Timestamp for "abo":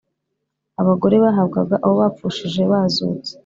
1.83-1.95